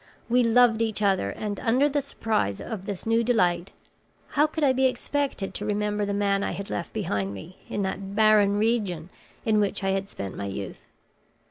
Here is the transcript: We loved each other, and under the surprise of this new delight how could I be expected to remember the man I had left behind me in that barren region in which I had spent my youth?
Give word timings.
We 0.27 0.41
loved 0.41 0.81
each 0.81 1.03
other, 1.03 1.29
and 1.29 1.59
under 1.59 1.87
the 1.87 2.01
surprise 2.01 2.59
of 2.59 2.87
this 2.87 3.05
new 3.05 3.23
delight 3.23 3.71
how 4.29 4.47
could 4.47 4.63
I 4.63 4.73
be 4.73 4.87
expected 4.87 5.53
to 5.53 5.63
remember 5.67 6.07
the 6.07 6.11
man 6.15 6.43
I 6.43 6.53
had 6.53 6.71
left 6.71 6.91
behind 6.91 7.35
me 7.35 7.59
in 7.69 7.83
that 7.83 8.15
barren 8.15 8.57
region 8.57 9.11
in 9.45 9.59
which 9.59 9.83
I 9.83 9.89
had 9.91 10.09
spent 10.09 10.35
my 10.35 10.47
youth? 10.47 10.81